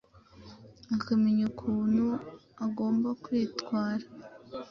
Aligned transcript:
akamenya 0.95 1.43
ukuntu 1.51 2.05
agomba 2.65 3.09
kwitwara 3.23 4.05